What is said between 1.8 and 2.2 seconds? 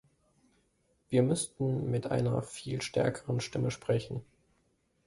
mit